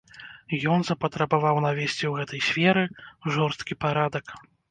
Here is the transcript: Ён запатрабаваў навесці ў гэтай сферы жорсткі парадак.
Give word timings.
Ён 0.75 0.79
запатрабаваў 0.87 1.59
навесці 1.65 2.05
ў 2.07 2.13
гэтай 2.23 2.41
сферы 2.49 2.83
жорсткі 3.35 3.73
парадак. 3.85 4.25